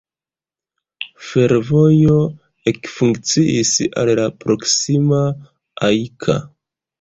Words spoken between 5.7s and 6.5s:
Ajka.